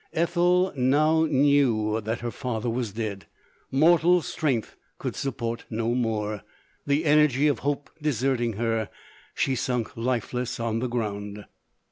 [0.13, 3.27] Ethel now knew that her father was dead.
[3.69, 6.41] Mortal strength could support no more—
[6.87, 8.89] the energy of hope deserting her,
[9.35, 11.45] she sunk lifeless on the ground.